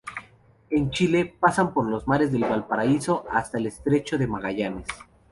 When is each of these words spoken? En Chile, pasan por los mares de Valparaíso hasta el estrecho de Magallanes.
En 0.71 0.89
Chile, 0.89 1.31
pasan 1.39 1.75
por 1.75 1.87
los 1.87 2.07
mares 2.07 2.31
de 2.31 2.39
Valparaíso 2.39 3.23
hasta 3.29 3.59
el 3.59 3.67
estrecho 3.67 4.17
de 4.17 4.25
Magallanes. 4.25 4.87